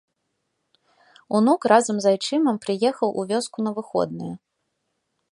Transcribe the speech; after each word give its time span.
Унук 1.39 1.67
разам 1.71 1.99
з 2.05 2.13
айчымам 2.13 2.57
прыехаў 2.63 3.09
у 3.23 3.27
вёску 3.33 3.57
на 3.67 3.71
выходныя. 3.77 4.35